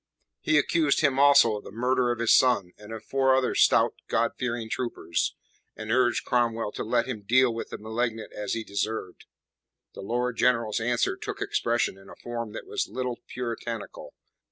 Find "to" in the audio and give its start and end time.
6.71-6.83